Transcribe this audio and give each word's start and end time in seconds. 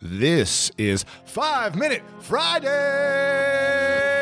This 0.00 0.70
is 0.78 1.04
Five 1.24 1.74
Minute 1.74 2.02
Friday! 2.20 4.17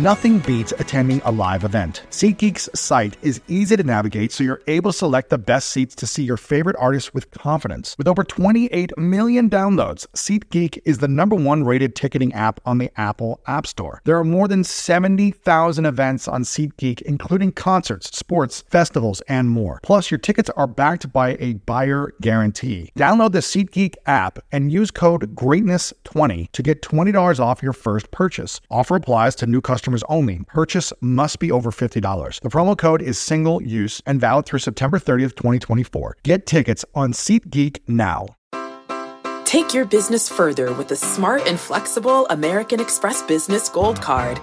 Nothing 0.00 0.38
beats 0.38 0.72
attending 0.78 1.20
a 1.24 1.32
live 1.32 1.64
event. 1.64 2.04
SeatGeek's 2.10 2.68
site 2.78 3.16
is 3.20 3.40
easy 3.48 3.76
to 3.76 3.82
navigate 3.82 4.30
so 4.30 4.44
you're 4.44 4.62
able 4.68 4.92
to 4.92 4.96
select 4.96 5.28
the 5.28 5.38
best 5.38 5.70
seats 5.70 5.96
to 5.96 6.06
see 6.06 6.22
your 6.22 6.36
favorite 6.36 6.76
artists 6.78 7.12
with 7.12 7.32
confidence. 7.32 7.96
With 7.98 8.06
over 8.06 8.22
28 8.22 8.96
million 8.96 9.50
downloads, 9.50 10.06
SeatGeek 10.14 10.78
is 10.84 10.98
the 10.98 11.08
number 11.08 11.34
one 11.34 11.64
rated 11.64 11.96
ticketing 11.96 12.32
app 12.32 12.60
on 12.64 12.78
the 12.78 12.92
Apple 12.96 13.40
App 13.48 13.66
Store. 13.66 14.00
There 14.04 14.16
are 14.16 14.22
more 14.22 14.46
than 14.46 14.62
70,000 14.62 15.84
events 15.84 16.28
on 16.28 16.44
SeatGeek, 16.44 17.02
including 17.02 17.50
concerts, 17.50 18.16
sports, 18.16 18.62
festivals, 18.70 19.20
and 19.22 19.50
more. 19.50 19.80
Plus, 19.82 20.12
your 20.12 20.18
tickets 20.18 20.48
are 20.50 20.68
backed 20.68 21.12
by 21.12 21.36
a 21.40 21.54
buyer 21.54 22.12
guarantee. 22.20 22.92
Download 22.96 23.32
the 23.32 23.40
SeatGeek 23.40 23.96
app 24.06 24.38
and 24.52 24.70
use 24.70 24.92
code 24.92 25.34
GREATNESS20 25.34 26.52
to 26.52 26.62
get 26.62 26.82
$20 26.82 27.40
off 27.40 27.64
your 27.64 27.72
first 27.72 28.12
purchase. 28.12 28.60
Offer 28.70 28.94
applies 28.94 29.34
to 29.34 29.46
new 29.46 29.60
customers 29.60 29.87
only. 30.08 30.40
Purchase 30.46 30.92
must 31.00 31.38
be 31.38 31.50
over 31.50 31.70
$50. 31.70 32.40
The 32.40 32.48
promo 32.48 32.76
code 32.76 33.02
is 33.02 33.18
single 33.18 33.62
use 33.62 34.00
and 34.06 34.20
valid 34.20 34.46
through 34.46 34.60
September 34.60 34.98
30th, 34.98 35.34
2024. 35.36 36.16
Get 36.22 36.46
tickets 36.46 36.84
on 36.94 37.12
SeatGeek 37.12 37.80
now. 37.86 38.26
Take 39.44 39.72
your 39.72 39.86
business 39.86 40.28
further 40.28 40.74
with 40.74 40.88
the 40.88 40.96
smart 40.96 41.46
and 41.46 41.58
flexible 41.58 42.26
American 42.26 42.80
Express 42.80 43.22
Business 43.22 43.70
Gold 43.70 44.02
Card. 44.02 44.38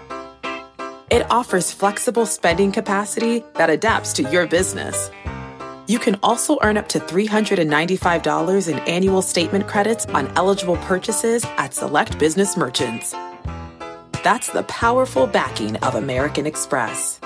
It 1.11 1.29
offers 1.29 1.71
flexible 1.71 2.25
spending 2.25 2.71
capacity 2.71 3.43
that 3.53 3.69
adapts 3.69 4.13
to 4.13 4.23
your 4.31 4.47
business. 4.47 5.11
You 5.87 5.99
can 5.99 6.17
also 6.23 6.57
earn 6.63 6.77
up 6.77 6.89
to 6.89 6.99
$395 6.99 8.67
in 8.67 8.79
annual 8.79 9.21
statement 9.21 9.67
credits 9.67 10.07
on 10.07 10.31
eligible 10.35 10.77
purchases 10.77 11.45
at 11.57 11.75
select 11.75 12.17
business 12.17 12.57
merchants. 12.57 13.13
That's 14.25 14.49
the 14.49 14.63
powerful 14.63 15.27
backing 15.27 15.77
of 15.83 15.93
American 15.93 16.47
Express. 16.47 17.19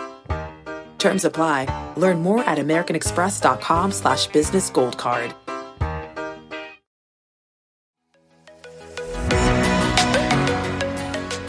Terms 0.98 1.24
apply. 1.24 1.94
Learn 1.96 2.22
more 2.22 2.44
at 2.44 2.58
americanexpress.com 2.58 3.94
slash 3.94 4.28
business 4.28 4.70
gold 4.70 4.98
card. 4.98 5.34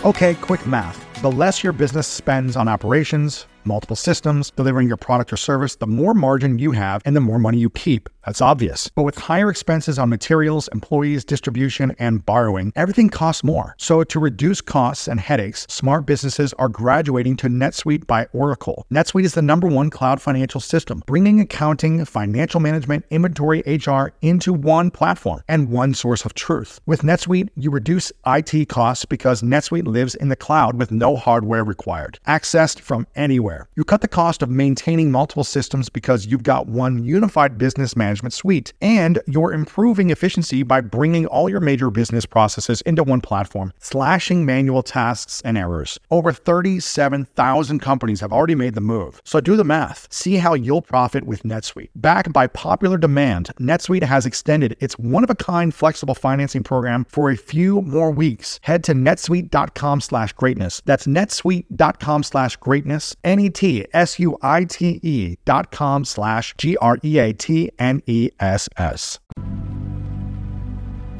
Okay, 0.05 0.37
quick 0.37 0.65
math. 0.69 1.05
The 1.21 1.33
less 1.33 1.65
your 1.65 1.73
business 1.73 2.07
spends 2.07 2.55
on 2.55 2.69
operations, 2.69 3.49
multiple 3.65 3.97
systems, 3.97 4.51
delivering 4.51 4.89
your 4.89 4.97
product 4.97 5.33
or 5.33 5.37
service, 5.37 5.77
the 5.77 5.87
more 5.87 6.15
margin 6.15 6.59
you 6.59 6.73
have 6.73 7.03
and 7.05 7.15
the 7.15 7.21
more 7.21 7.39
money 7.39 7.59
you 7.59 7.71
keep. 7.71 8.09
That's 8.27 8.43
obvious. 8.43 8.91
But 8.95 9.05
with 9.05 9.17
higher 9.17 9.51
expenses 9.51 9.99
on 9.99 10.11
materials, 10.11 10.69
employees, 10.73 11.25
distribution, 11.25 11.97
and 11.99 12.25
borrowing, 12.25 12.73
everything 12.77 13.09
costs 13.09 13.43
more. 13.43 13.75
So 13.79 14.05
to 14.05 14.21
reduce 14.21 14.61
costs 14.61 15.09
and 15.09 15.19
headaches, 15.19 15.67
smart 15.71 16.05
businesses 16.05 16.53
are 16.55 16.69
graduating 16.69 17.37
to 17.39 17.49
NetSuite 17.49 18.07
by 18.07 18.27
Oracle. 18.33 18.87
NetSuite 18.93 19.25
is 19.25 19.35
the 19.35 19.43
number 19.43 19.67
one 19.67 19.89
cloud 19.89 20.21
financial 20.21 20.61
system, 20.61 21.03
bringing 21.07 21.41
accounting, 21.41 22.05
financial 22.05 22.61
management, 22.61 23.07
inventory, 23.11 23.63
HR 23.67 24.13
into 24.21 24.53
one 24.53 24.91
platform 24.91 25.43
and 25.49 25.71
one 25.71 25.95
source 25.95 26.25
of 26.25 26.35
truth. 26.35 26.81
With 26.87 27.03
NetSuite, 27.03 27.49
you 27.57 27.71
reduce 27.71 28.13
IT 28.27 28.69
costs 28.69 29.07
because 29.07 29.43
NetSuite 29.43 29.87
lives 29.87 30.15
in 30.15 30.29
the 30.29 30.37
cloud 30.37 30.79
with 30.79 30.93
no 30.93 31.17
hardware 31.17 31.65
required, 31.65 32.19
accessed 32.27 32.81
from 32.81 33.07
anywhere. 33.17 33.50
You 33.75 33.85
cut 33.85 34.01
the 34.01 34.09
cost 34.09 34.43
of 34.43 34.51
maintaining 34.51 35.11
multiple 35.11 35.45
systems 35.45 35.89
because 35.89 36.27
you've 36.27 36.43
got 36.43 36.67
one 36.67 37.05
unified 37.05 37.59
business 37.59 37.97
management 37.97 38.33
suite, 38.33 38.73
and 38.81 39.21
you're 39.27 39.53
improving 39.53 40.11
efficiency 40.11 40.63
by 40.63 40.81
bringing 40.81 41.27
all 41.27 41.49
your 41.49 41.61
major 41.61 41.91
business 41.91 42.27
processes 42.27 42.81
into 42.83 43.03
one 43.03 43.21
platform, 43.21 43.73
slashing 43.79 44.45
manual 44.45 44.83
tasks 44.83 45.41
and 45.45 45.57
errors. 45.57 45.99
Over 46.11 46.33
37,000 46.33 47.79
companies 47.81 48.21
have 48.21 48.33
already 48.33 48.55
made 48.55 48.75
the 48.75 48.81
move. 48.81 49.21
So 49.25 49.41
do 49.41 49.57
the 49.57 49.65
math. 49.65 50.07
See 50.11 50.37
how 50.37 50.55
you'll 50.55 50.83
profit 50.83 51.25
with 51.25 51.43
NetSuite. 51.43 51.91
Backed 51.95 52.33
by 52.33 52.47
popular 52.47 52.99
demand, 52.99 53.51
NetSuite 53.59 54.03
has 54.03 54.27
extended 54.27 54.77
its 54.81 54.99
one-of-a-kind 54.99 55.75
flexible 55.75 56.15
financing 56.15 56.63
program 56.63 57.05
for 57.09 57.31
a 57.31 57.37
few 57.37 57.83
more 57.83 58.11
weeks. 58.11 58.61
Head 58.63 58.85
to 58.85 58.95
netsuite.com 58.95 60.01
slash 60.01 60.33
greatness. 60.35 60.83
That's 60.85 61.07
netsuite.com 61.07 62.23
slash 62.23 62.57
greatness. 62.57 63.17
N-E-T-S-U-I-T-E 63.41 65.37
dot 65.47 65.71
com 65.71 66.05
slash 66.05 66.55
G-R-E-A-T-N-E-S-S. 66.59 69.19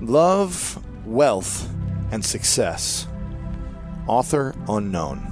Love, 0.03 0.85
Wealth, 1.07 1.71
and 2.11 2.23
Success. 2.25 3.07
Author 4.07 4.55
unknown. 4.69 5.27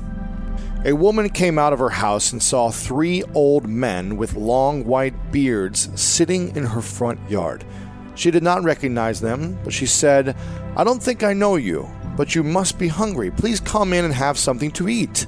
A 0.85 0.93
woman 0.93 1.29
came 1.29 1.59
out 1.59 1.73
of 1.73 1.81
her 1.81 1.91
house 1.91 2.33
and 2.33 2.41
saw 2.43 2.71
three 2.71 3.23
old 3.35 3.69
men 3.69 4.17
with 4.17 4.35
long 4.35 4.85
white 4.85 5.33
beards 5.33 5.91
sitting 6.01 6.55
in 6.57 6.65
her 6.65 6.81
front 6.81 7.19
yard. 7.29 7.65
She 8.15 8.31
did 8.31 8.43
not 8.43 8.63
recognize 8.63 9.21
them, 9.21 9.59
but 9.65 9.75
she 9.75 9.87
said, 9.87 10.37
I 10.77 10.85
don't 10.85 11.03
think 11.03 11.23
I 11.23 11.35
know 11.35 11.57
you, 11.57 11.89
but 12.17 12.35
you 12.35 12.45
must 12.45 12.79
be 12.79 12.89
hungry. 12.89 13.31
Please 13.31 13.61
come 13.61 13.93
in 13.93 14.05
and 14.05 14.15
have 14.15 14.39
something 14.39 14.71
to 14.73 14.89
eat. 14.89 15.27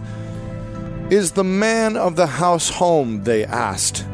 Is 1.11 1.33
the 1.33 1.43
man 1.43 1.97
of 1.97 2.15
the 2.15 2.29
house 2.29 2.71
home? 2.71 3.25
They 3.25 3.45
asked. 3.45 4.07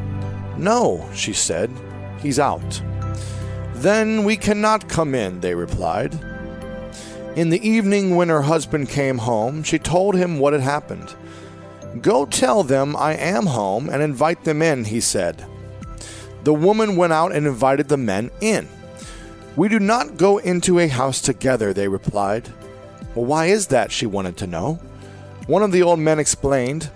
No, 0.57 1.07
she 1.13 1.31
said. 1.31 1.71
He's 2.23 2.39
out. 2.39 2.81
Then 3.75 4.23
we 4.23 4.35
cannot 4.35 4.89
come 4.89 5.13
in, 5.13 5.41
they 5.41 5.53
replied. 5.53 6.15
In 7.35 7.51
the 7.51 7.61
evening, 7.67 8.15
when 8.15 8.29
her 8.29 8.41
husband 8.41 8.89
came 8.89 9.19
home, 9.19 9.61
she 9.61 9.77
told 9.77 10.15
him 10.15 10.39
what 10.39 10.53
had 10.53 10.63
happened. 10.63 11.13
Go 12.01 12.25
tell 12.25 12.63
them 12.63 12.95
I 12.95 13.13
am 13.13 13.45
home 13.45 13.89
and 13.89 14.01
invite 14.01 14.43
them 14.43 14.63
in, 14.63 14.85
he 14.85 14.99
said. 14.99 15.45
The 16.45 16.53
woman 16.55 16.95
went 16.95 17.13
out 17.13 17.31
and 17.31 17.45
invited 17.45 17.89
the 17.89 17.97
men 17.97 18.31
in. 18.41 18.67
We 19.55 19.69
do 19.69 19.79
not 19.79 20.17
go 20.17 20.39
into 20.39 20.79
a 20.79 20.87
house 20.87 21.21
together, 21.21 21.73
they 21.73 21.87
replied. 21.87 22.49
Well, 23.13 23.25
why 23.25 23.45
is 23.47 23.67
that? 23.67 23.91
She 23.91 24.07
wanted 24.07 24.37
to 24.37 24.47
know. 24.47 24.79
One 25.47 25.63
of 25.63 25.71
the 25.71 25.81
old 25.81 25.99
men 25.99 26.19
explained, 26.19 26.89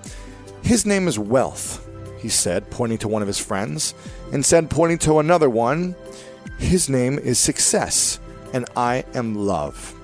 His 0.61 0.85
name 0.85 1.07
is 1.07 1.17
Wealth, 1.17 1.87
he 2.19 2.27
said, 2.27 2.69
pointing 2.69 2.97
to 2.99 3.07
one 3.07 3.21
of 3.21 3.27
his 3.27 3.39
friends, 3.39 3.93
and 4.33 4.45
said, 4.45 4.69
pointing 4.69 4.97
to 4.99 5.19
another 5.19 5.49
one, 5.49 5.95
His 6.57 6.89
name 6.89 7.17
is 7.17 7.39
Success, 7.39 8.19
and 8.53 8.65
I 8.75 9.05
am 9.13 9.35
Love. 9.35 9.95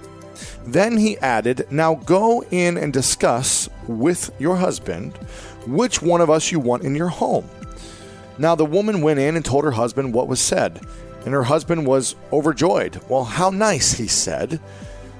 Then 0.65 0.97
he 0.97 1.17
added, 1.17 1.67
Now 1.69 1.95
go 1.95 2.41
in 2.49 2.77
and 2.77 2.93
discuss 2.93 3.67
with 3.85 4.31
your 4.39 4.55
husband 4.55 5.17
which 5.65 6.01
one 6.01 6.21
of 6.21 6.29
us 6.29 6.49
you 6.49 6.61
want 6.61 6.83
in 6.83 6.95
your 6.95 7.09
home. 7.09 7.49
Now 8.37 8.55
the 8.55 8.65
woman 8.65 9.01
went 9.01 9.19
in 9.19 9.35
and 9.35 9.43
told 9.43 9.65
her 9.65 9.71
husband 9.71 10.13
what 10.13 10.29
was 10.29 10.39
said, 10.39 10.79
and 11.25 11.33
her 11.33 11.43
husband 11.43 11.85
was 11.85 12.15
overjoyed. 12.31 13.01
Well, 13.09 13.25
how 13.25 13.49
nice, 13.49 13.93
he 13.93 14.07
said. 14.07 14.61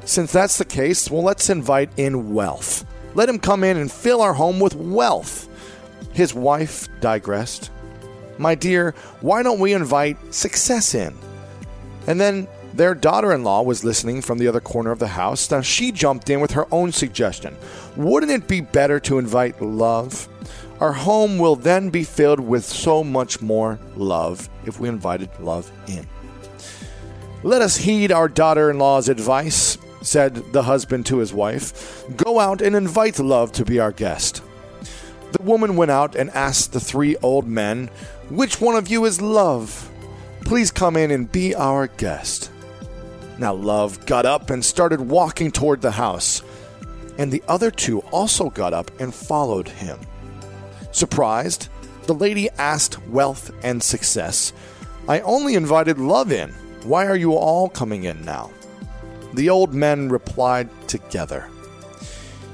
Since 0.05 0.31
that's 0.31 0.57
the 0.57 0.65
case, 0.65 1.11
well, 1.11 1.23
let's 1.23 1.49
invite 1.49 1.89
in 1.97 2.33
wealth. 2.33 2.85
Let 3.17 3.29
him 3.29 3.39
come 3.39 3.63
in 3.63 3.78
and 3.78 3.91
fill 3.91 4.22
our 4.22 4.35
home 4.35 4.59
with 4.59 4.75
wealth. 4.75 5.50
His 6.13 6.35
wife 6.35 6.88
digressed. 7.01 7.72
My 8.38 8.53
dear, 8.53 8.94
why 9.22 9.41
don't 9.41 9.59
we 9.59 9.73
invite 9.73 10.17
success 10.31 10.94
in? 10.94 11.17
And 12.06 12.22
then 12.22 12.47
their 12.75 12.94
daughter 12.94 13.33
in 13.33 13.44
law 13.44 13.63
was 13.63 13.83
listening 13.83 14.22
from 14.22 14.38
the 14.38 14.47
other 14.47 14.59
corner 14.59 14.91
of 14.91 15.00
the 15.00 15.07
house. 15.07 15.50
Now 15.50 15.61
she 15.61 15.91
jumped 15.91 16.29
in 16.29 16.41
with 16.41 16.51
her 16.51 16.72
own 16.72 16.91
suggestion. 16.91 17.57
Wouldn't 17.95 18.31
it 18.31 18.47
be 18.47 18.61
better 18.61 19.00
to 19.00 19.17
invite 19.17 19.63
love? 19.63 20.30
Our 20.80 20.94
home 20.94 21.39
will 21.39 21.56
then 21.56 21.89
be 21.89 22.03
filled 22.03 22.39
with 22.39 22.63
so 22.63 23.03
much 23.03 23.42
more 23.42 23.80
love 23.95 24.47
if 24.63 24.80
we 24.80 24.89
invited 24.89 25.31
love 25.39 25.71
in. 25.88 26.06
Let 27.42 27.63
us 27.63 27.77
heed 27.77 28.12
our 28.12 28.27
daughter 28.27 28.69
in 28.69 28.77
law's 28.77 29.09
advice, 29.09 29.76
said 30.07 30.54
the 30.54 30.63
husband 30.63 31.06
to 31.07 31.18
his 31.18 31.33
wife. 31.33 32.06
Go 32.15 32.39
out 32.39 32.62
and 32.62 32.75
invite 32.75 33.19
love 33.19 33.51
to 33.54 33.65
be 33.65 33.80
our 33.80 33.92
guest. 33.92 34.42
The 35.33 35.44
woman 35.44 35.75
went 35.75 35.92
out 35.92 36.15
and 36.15 36.30
asked 36.30 36.71
the 36.71 36.80
three 36.80 37.18
old 37.18 37.45
men, 37.45 37.89
Which 38.30 38.62
one 38.62 38.75
of 38.75 38.88
you 38.88 39.06
is 39.06 39.21
love? 39.21 39.92
Please 40.42 40.71
come 40.71 40.95
in 40.95 41.12
and 41.12 41.30
be 41.31 41.54
our 41.54 41.88
guest. 41.88 42.51
Now, 43.38 43.54
Love 43.54 44.06
got 44.06 44.25
up 44.25 44.50
and 44.50 44.63
started 44.63 45.01
walking 45.01 45.51
toward 45.51 45.81
the 45.81 45.92
house, 45.92 46.42
and 47.18 47.31
the 47.31 47.44
other 47.48 47.69
two 47.69 48.00
also 48.12 48.50
got 48.50 48.74
up 48.74 48.89
and 49.00 49.13
followed 49.13 49.68
him. 49.68 50.00
Surprised, 50.92 51.68
the 52.04 52.13
lady 52.13 52.50
asked 52.57 53.06
Wealth 53.09 53.51
and 53.62 53.83
Success, 53.83 54.54
I 55.07 55.19
only 55.19 55.56
invited 55.56 56.00
Love 56.00 56.31
in. 56.31 56.50
Why 56.83 57.06
are 57.06 57.18
you 57.18 57.33
all 57.33 57.69
coming 57.69 58.06
in 58.06 58.24
now? 58.24 58.51
The 59.38 59.51
old 59.51 59.72
men 59.72 60.10
replied 60.10 60.68
together, 60.88 61.48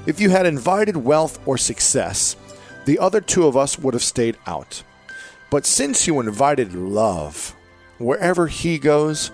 If 0.04 0.20
you 0.20 0.28
had 0.28 0.44
invited 0.44 0.98
wealth 0.98 1.40
or 1.46 1.56
success, 1.56 2.36
the 2.84 2.98
other 2.98 3.22
two 3.22 3.46
of 3.46 3.56
us 3.56 3.78
would 3.78 3.94
have 3.94 4.02
stayed 4.02 4.36
out. 4.46 4.82
But 5.50 5.64
since 5.64 6.06
you 6.06 6.20
invited 6.20 6.74
love, 6.74 7.56
wherever 7.96 8.48
he 8.48 8.78
goes, 8.78 9.30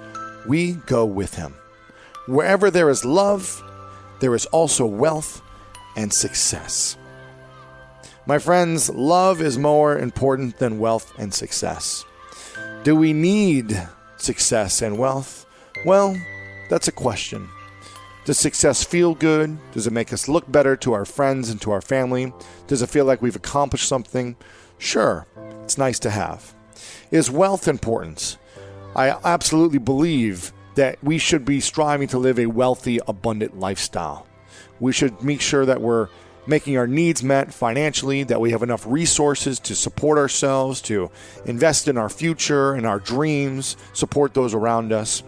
we 0.47 0.75
go 0.75 1.05
with 1.05 1.35
him. 1.35 1.57
Wherever 2.29 2.71
there 2.71 2.89
is 2.89 3.05
love, 3.05 3.61
there 4.21 4.37
is 4.37 4.47
also 4.47 4.87
wealth 4.87 5.43
and 5.97 6.13
success. 6.13 6.97
My 8.27 8.39
friends, 8.39 8.91
love 8.91 9.41
is 9.41 9.59
more 9.59 9.99
important 9.99 10.59
than 10.59 10.79
wealth 10.79 11.13
and 11.19 11.35
success. 11.35 12.05
Do 12.85 12.95
we 12.95 13.13
need 13.13 13.89
success 14.19 14.83
and 14.83 14.97
wealth? 14.97 15.47
Well, 15.85 16.15
that's 16.71 16.89
a 16.89 16.93
question. 16.93 17.51
Does 18.25 18.39
success 18.39 18.85
feel 18.85 19.15
good? 19.15 19.59
Does 19.73 19.87
it 19.87 19.93
make 19.93 20.13
us 20.13 20.29
look 20.29 20.51
better 20.51 20.77
to 20.77 20.93
our 20.93 21.05
friends 21.05 21.51
and 21.51 21.61
to 21.63 21.73
our 21.73 21.81
family? 21.81 22.33
Does 22.69 22.81
it 22.81 22.89
feel 22.89 23.05
like 23.05 23.21
we've 23.21 23.37
accomplished 23.37 23.89
something? 23.89 24.37
Sure, 24.79 25.27
it's 25.65 25.77
nice 25.77 25.99
to 25.99 26.11
have. 26.11 26.55
Is 27.11 27.31
wealth 27.31 27.67
important? 27.67 28.39
I 28.95 29.17
absolutely 29.25 29.79
believe 29.79 30.53
that 30.77 31.03
we 31.03 31.19
should 31.19 31.45
be 31.45 31.61
striving 31.61 32.09
to 32.09 32.19
live 32.19 32.39
a 32.39 32.47
wealthy, 32.47 33.01
abundant 33.09 33.59
lifestyle. 33.59 34.27
We 34.79 34.93
should 34.93 35.23
make 35.23 35.41
sure 35.41 35.67
that 35.67 35.81
we're 35.81 36.09
making 36.47 36.79
our 36.79 36.87
needs 36.87 37.23
met 37.23 37.53
financially, 37.53 38.23
that 38.25 38.41
we 38.41 38.53
have 38.53 38.63
enough 38.63 38.87
resources 38.87 39.59
to 39.61 39.75
support 39.75 40.19
ourselves, 40.19 40.81
to 40.83 41.11
invest 41.47 41.89
in 41.89 41.99
our 41.99 42.09
future 42.09 42.75
and 42.75 42.87
our 42.87 42.99
dreams, 42.99 43.77
support 43.93 44.35
those 44.35 44.55
around 44.55 44.93
us. 44.93 45.23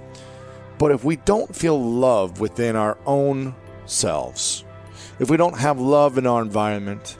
But 0.82 0.90
if 0.90 1.04
we 1.04 1.14
don't 1.14 1.54
feel 1.54 1.80
love 1.80 2.40
within 2.40 2.74
our 2.74 2.98
own 3.06 3.54
selves, 3.86 4.64
if 5.20 5.30
we 5.30 5.36
don't 5.36 5.56
have 5.56 5.80
love 5.80 6.18
in 6.18 6.26
our 6.26 6.42
environment, 6.42 7.18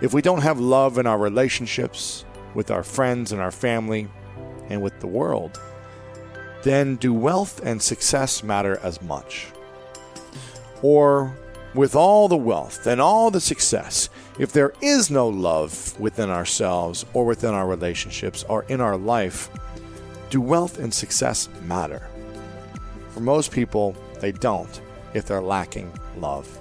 if 0.00 0.14
we 0.14 0.22
don't 0.22 0.42
have 0.42 0.60
love 0.60 0.96
in 0.96 1.08
our 1.08 1.18
relationships 1.18 2.24
with 2.54 2.70
our 2.70 2.84
friends 2.84 3.32
and 3.32 3.40
our 3.40 3.50
family 3.50 4.06
and 4.68 4.80
with 4.80 5.00
the 5.00 5.08
world, 5.08 5.60
then 6.62 6.94
do 6.94 7.12
wealth 7.12 7.60
and 7.64 7.82
success 7.82 8.44
matter 8.44 8.78
as 8.80 9.02
much? 9.02 9.48
Or 10.80 11.36
with 11.74 11.96
all 11.96 12.28
the 12.28 12.36
wealth 12.36 12.86
and 12.86 13.00
all 13.00 13.32
the 13.32 13.40
success, 13.40 14.08
if 14.38 14.52
there 14.52 14.72
is 14.80 15.10
no 15.10 15.28
love 15.28 15.98
within 15.98 16.30
ourselves 16.30 17.04
or 17.12 17.26
within 17.26 17.54
our 17.54 17.66
relationships 17.66 18.44
or 18.48 18.62
in 18.68 18.80
our 18.80 18.96
life, 18.96 19.50
do 20.30 20.40
wealth 20.40 20.78
and 20.78 20.94
success 20.94 21.48
matter? 21.62 22.06
For 23.10 23.20
most 23.20 23.50
people, 23.50 23.96
they 24.20 24.32
don't 24.32 24.80
if 25.14 25.26
they're 25.26 25.42
lacking 25.42 25.92
love. 26.16 26.58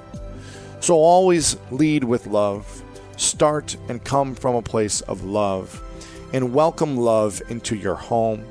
So 0.80 0.96
always 0.96 1.58
lead 1.72 2.04
with 2.04 2.26
love, 2.28 2.84
start 3.18 3.76
and 3.88 4.04
come 4.04 4.34
from 4.34 4.56
a 4.56 4.62
place 4.62 5.02
of 5.02 5.24
love, 5.24 5.84
and 6.34 6.54
welcome 6.54 6.98
love 6.98 7.42
into 7.50 7.76
your 7.76 7.96
home, 7.96 8.46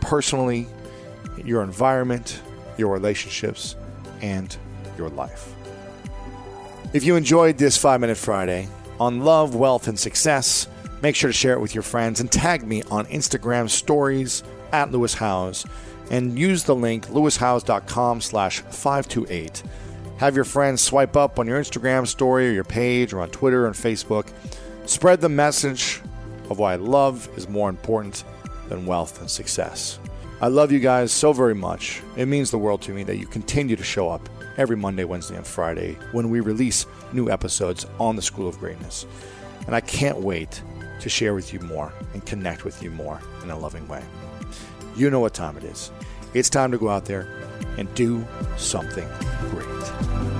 personally, 0.00 0.66
your 1.44 1.62
environment, 1.62 2.40
your 2.76 2.92
relationships, 2.92 3.76
and 4.22 4.56
your 4.96 5.10
life. 5.10 5.54
If 6.92 7.04
you 7.04 7.16
enjoyed 7.16 7.58
this 7.58 7.76
5 7.76 8.00
Minute 8.00 8.16
Friday 8.16 8.68
on 8.98 9.24
love, 9.24 9.54
wealth, 9.54 9.88
and 9.88 9.98
success, 9.98 10.68
make 11.02 11.16
sure 11.16 11.28
to 11.28 11.32
share 11.32 11.54
it 11.54 11.60
with 11.60 11.74
your 11.74 11.82
friends 11.82 12.20
and 12.20 12.30
tag 12.30 12.66
me 12.66 12.82
on 12.84 13.06
Instagram 13.06 13.68
stories 13.68 14.42
at 14.72 14.90
Lewis 14.90 15.14
Howes 15.14 15.66
and 16.10 16.38
use 16.38 16.64
the 16.64 16.74
link 16.74 17.06
lewishowes.com 17.06 18.20
slash 18.20 18.60
528. 18.60 19.62
Have 20.18 20.34
your 20.34 20.44
friends 20.44 20.82
swipe 20.82 21.16
up 21.16 21.38
on 21.38 21.46
your 21.46 21.60
Instagram 21.60 22.06
story 22.06 22.48
or 22.48 22.52
your 22.52 22.64
page 22.64 23.12
or 23.12 23.20
on 23.20 23.30
Twitter 23.30 23.66
and 23.66 23.74
Facebook. 23.74 24.28
Spread 24.84 25.20
the 25.20 25.28
message 25.28 26.00
of 26.50 26.58
why 26.58 26.74
love 26.74 27.28
is 27.36 27.48
more 27.48 27.70
important 27.70 28.24
than 28.68 28.84
wealth 28.84 29.20
and 29.20 29.30
success. 29.30 29.98
I 30.42 30.48
love 30.48 30.72
you 30.72 30.80
guys 30.80 31.12
so 31.12 31.32
very 31.32 31.54
much. 31.54 32.02
It 32.16 32.26
means 32.26 32.50
the 32.50 32.58
world 32.58 32.82
to 32.82 32.92
me 32.92 33.02
that 33.04 33.18
you 33.18 33.26
continue 33.26 33.76
to 33.76 33.84
show 33.84 34.08
up 34.08 34.28
every 34.56 34.76
Monday, 34.76 35.04
Wednesday, 35.04 35.36
and 35.36 35.46
Friday 35.46 35.96
when 36.12 36.30
we 36.30 36.40
release 36.40 36.86
new 37.12 37.30
episodes 37.30 37.86
on 37.98 38.16
the 38.16 38.22
School 38.22 38.48
of 38.48 38.58
Greatness. 38.58 39.06
And 39.66 39.74
I 39.74 39.80
can't 39.80 40.18
wait 40.18 40.62
to 41.00 41.08
share 41.08 41.34
with 41.34 41.52
you 41.52 41.60
more 41.60 41.92
and 42.14 42.24
connect 42.26 42.64
with 42.64 42.82
you 42.82 42.90
more 42.90 43.20
in 43.42 43.50
a 43.50 43.58
loving 43.58 43.86
way. 43.88 44.02
You 44.96 45.10
know 45.10 45.20
what 45.20 45.34
time 45.34 45.56
it 45.56 45.64
is. 45.64 45.90
It's 46.34 46.50
time 46.50 46.70
to 46.72 46.78
go 46.78 46.88
out 46.88 47.06
there 47.06 47.26
and 47.78 47.92
do 47.94 48.26
something 48.56 49.08
great. 49.50 50.39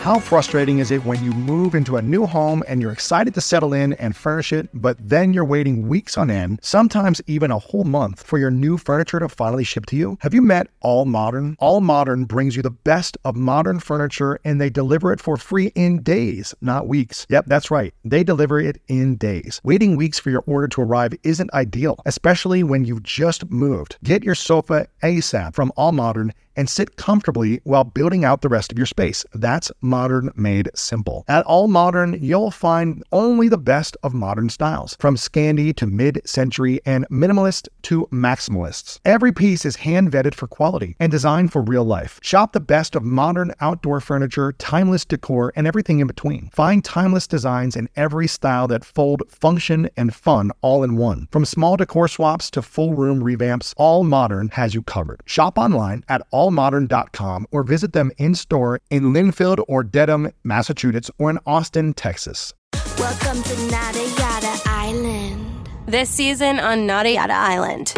How 0.00 0.18
frustrating 0.18 0.78
is 0.78 0.90
it 0.90 1.04
when 1.04 1.22
you 1.22 1.30
move 1.30 1.74
into 1.74 1.98
a 1.98 2.02
new 2.02 2.24
home 2.24 2.64
and 2.66 2.80
you're 2.80 2.90
excited 2.90 3.34
to 3.34 3.42
settle 3.42 3.74
in 3.74 3.92
and 3.92 4.16
furnish 4.16 4.50
it, 4.50 4.70
but 4.72 4.96
then 4.98 5.34
you're 5.34 5.44
waiting 5.44 5.88
weeks 5.88 6.16
on 6.16 6.30
end, 6.30 6.58
sometimes 6.62 7.20
even 7.26 7.50
a 7.50 7.58
whole 7.58 7.84
month, 7.84 8.22
for 8.22 8.38
your 8.38 8.50
new 8.50 8.78
furniture 8.78 9.20
to 9.20 9.28
finally 9.28 9.62
ship 9.62 9.84
to 9.86 9.96
you? 9.96 10.16
Have 10.22 10.32
you 10.32 10.40
met 10.40 10.68
All 10.80 11.04
Modern? 11.04 11.54
All 11.58 11.82
Modern 11.82 12.24
brings 12.24 12.56
you 12.56 12.62
the 12.62 12.70
best 12.70 13.18
of 13.26 13.36
modern 13.36 13.78
furniture 13.78 14.40
and 14.42 14.58
they 14.58 14.70
deliver 14.70 15.12
it 15.12 15.20
for 15.20 15.36
free 15.36 15.66
in 15.74 16.02
days, 16.02 16.54
not 16.62 16.88
weeks. 16.88 17.26
Yep, 17.28 17.44
that's 17.48 17.70
right. 17.70 17.92
They 18.02 18.24
deliver 18.24 18.58
it 18.58 18.80
in 18.88 19.16
days. 19.16 19.60
Waiting 19.64 19.96
weeks 19.96 20.18
for 20.18 20.30
your 20.30 20.44
order 20.46 20.68
to 20.68 20.80
arrive 20.80 21.12
isn't 21.24 21.52
ideal, 21.52 22.00
especially 22.06 22.62
when 22.62 22.86
you've 22.86 23.02
just 23.02 23.50
moved. 23.50 23.98
Get 24.02 24.24
your 24.24 24.34
sofa 24.34 24.86
ASAP 25.02 25.54
from 25.54 25.72
All 25.76 25.92
Modern 25.92 26.32
and 26.56 26.68
sit 26.68 26.96
comfortably 26.96 27.60
while 27.64 27.84
building 27.84 28.24
out 28.24 28.42
the 28.42 28.48
rest 28.48 28.70
of 28.70 28.76
your 28.76 28.86
space. 28.86 29.24
That's 29.32 29.70
modern 29.90 30.30
made 30.34 30.70
simple. 30.74 31.24
At 31.28 31.44
All 31.44 31.68
Modern, 31.68 32.16
you'll 32.22 32.50
find 32.50 33.02
only 33.12 33.48
the 33.48 33.58
best 33.58 33.96
of 34.02 34.14
modern 34.14 34.48
styles, 34.48 34.96
from 34.98 35.16
Scandi 35.16 35.74
to 35.76 35.86
mid 35.86 36.22
century 36.24 36.80
and 36.86 37.06
minimalist 37.10 37.68
to 37.82 38.06
maximalists. 38.12 39.00
Every 39.04 39.32
piece 39.32 39.64
is 39.64 39.76
hand 39.76 40.10
vetted 40.10 40.34
for 40.34 40.46
quality 40.46 40.96
and 40.98 41.10
designed 41.10 41.52
for 41.52 41.60
real 41.60 41.84
life. 41.84 42.20
Shop 42.22 42.52
the 42.52 42.60
best 42.60 42.94
of 42.94 43.02
modern 43.02 43.52
outdoor 43.60 44.00
furniture, 44.00 44.52
timeless 44.52 45.04
decor, 45.04 45.52
and 45.56 45.66
everything 45.66 45.98
in 45.98 46.06
between. 46.06 46.50
Find 46.52 46.84
timeless 46.84 47.26
designs 47.26 47.76
in 47.76 47.88
every 47.96 48.28
style 48.28 48.68
that 48.68 48.84
fold 48.84 49.22
function 49.28 49.90
and 49.96 50.14
fun 50.14 50.52
all 50.60 50.84
in 50.84 50.96
one. 50.96 51.28
From 51.30 51.44
small 51.44 51.76
decor 51.76 52.08
swaps 52.08 52.50
to 52.52 52.62
full 52.62 52.94
room 52.94 53.20
revamps, 53.20 53.74
All 53.76 54.04
Modern 54.04 54.48
has 54.50 54.74
you 54.74 54.82
covered. 54.82 55.22
Shop 55.26 55.58
online 55.58 56.04
at 56.08 56.22
allmodern.com 56.32 57.46
or 57.50 57.62
visit 57.62 57.92
them 57.92 58.12
in 58.18 58.34
store 58.34 58.80
in 58.90 59.12
Lynnfield 59.12 59.64
or 59.80 59.82
Dedham, 59.82 60.30
Massachusetts, 60.44 61.10
or 61.18 61.30
in 61.30 61.38
Austin, 61.46 61.94
Texas. 61.94 62.52
Welcome 62.98 63.42
to 63.42 63.70
Nada 63.70 64.04
Yada 64.18 64.60
Island. 64.66 65.70
This 65.86 66.10
season 66.10 66.60
on 66.60 66.86
Nada 66.86 67.10
Yada 67.10 67.32
Island. 67.32 67.88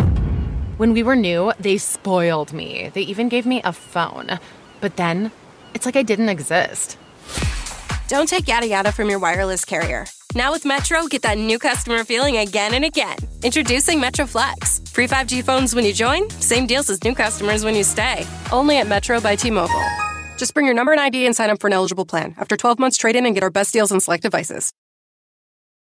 When 0.77 0.93
we 0.93 1.03
were 1.03 1.17
new, 1.17 1.53
they 1.59 1.79
spoiled 1.79 2.53
me. 2.53 2.93
They 2.95 3.03
even 3.03 3.29
gave 3.29 3.47
me 3.47 3.63
a 3.65 3.73
phone. 3.73 4.39
But 4.81 4.97
then, 4.97 5.33
it's 5.75 5.85
like 5.85 5.97
I 5.97 6.05
didn't 6.05 6.29
exist. 6.29 6.97
Don't 8.07 8.29
take 8.29 8.47
yada 8.47 8.67
yada 8.69 8.93
from 8.93 9.11
your 9.11 9.19
wireless 9.19 9.65
carrier. 9.65 10.07
Now 10.37 10.53
with 10.53 10.65
Metro, 10.65 11.09
get 11.09 11.23
that 11.23 11.37
new 11.37 11.59
customer 11.59 12.05
feeling 12.05 12.37
again 12.37 12.75
and 12.75 12.85
again. 12.85 13.17
Introducing 13.43 13.99
Metro 13.99 14.25
Flex. 14.25 14.79
Free 14.93 15.09
5G 15.09 15.43
phones 15.43 15.75
when 15.75 15.85
you 15.85 15.93
join, 15.93 16.31
same 16.31 16.67
deals 16.67 16.89
as 16.91 17.03
new 17.03 17.15
customers 17.15 17.65
when 17.65 17.75
you 17.75 17.83
stay. 17.83 18.25
Only 18.53 18.79
at 18.79 18.87
Metro 18.87 19.21
by 19.21 19.35
T 19.35 19.51
Mobile. 19.51 20.02
Just 20.43 20.55
bring 20.55 20.67
your 20.67 20.75
number 20.75 20.91
and 20.91 21.01
ID 21.01 21.25
and 21.25 21.37
sign 21.37 21.51
up 21.51 21.61
for 21.61 21.69
an 21.69 21.73
eligible 21.73 22.05
plan. 22.05 22.35
After 22.37 22.57
12 22.57 22.81
months, 22.81 22.97
trade 22.97 23.15
in 23.15 23.27
and 23.27 23.33
get 23.33 23.45
our 23.45 23.51
best 23.51 23.73
deals 23.73 23.93
on 23.93 24.01
select 24.01 24.25
devices. 24.25 24.73